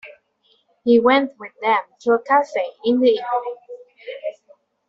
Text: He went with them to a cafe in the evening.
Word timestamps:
He 0.83 0.97
went 0.99 1.37
with 1.37 1.51
them 1.61 1.77
to 1.99 2.13
a 2.13 2.21
cafe 2.23 2.71
in 2.85 3.01
the 3.01 3.11
evening. 3.11 3.57